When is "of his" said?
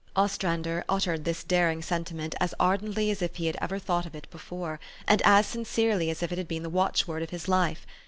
7.21-7.47